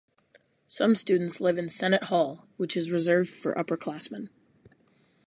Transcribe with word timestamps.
Some 0.65 0.95
students 0.95 1.39
live 1.39 1.59
in 1.59 1.67
Senat 1.69 2.05
Hall, 2.05 2.47
which 2.57 2.75
is 2.75 2.89
reserved 2.89 3.29
for 3.29 3.53
upperclassmen. 3.53 4.29